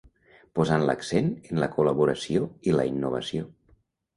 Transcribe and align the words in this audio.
Posant 0.59 0.85
l'accent 0.89 1.27
en 1.51 1.61
la 1.65 1.69
col·laboració 1.75 2.49
i 2.71 2.77
la 2.79 2.87
innovació. 2.95 3.47